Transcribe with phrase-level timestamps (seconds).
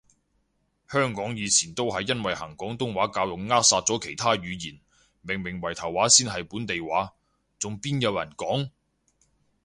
[0.89, 4.81] 香港以前都係因為行廣東話教育扼殺咗其他語言，
[5.21, 7.13] 明明圍頭話先係本地話，
[7.59, 8.71] 仲邊有人講？